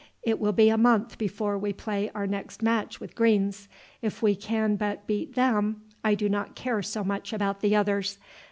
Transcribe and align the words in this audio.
It 0.23 0.39
will 0.39 0.51
be 0.51 0.69
a 0.69 0.79
month 0.79 1.19
before 1.19 1.59
we 1.59 1.73
play 1.73 2.09
our 2.15 2.25
next 2.25 2.63
match 2.63 2.99
with 2.99 3.13
Green's. 3.13 3.69
If 4.01 4.23
we 4.23 4.35
can 4.35 4.75
but 4.75 5.05
beat 5.05 5.35
them 5.35 5.83
I 6.03 6.15
do 6.15 6.27
not 6.27 6.55
care 6.55 6.81
so 6.81 7.03
much 7.03 7.31
about 7.31 7.59
the 7.59 7.75
others. 7.75 8.17